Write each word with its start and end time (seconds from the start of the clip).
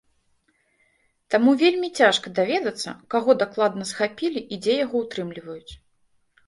Таму 1.35 1.51
вельмі 1.63 1.89
цяжка 2.01 2.33
даведацца, 2.39 2.95
каго 3.15 3.31
дакладна 3.45 3.83
схапілі 3.93 4.41
і 4.55 4.61
дзе 4.67 4.73
яго 4.85 4.95
ўтрымліваюць. 5.05 5.73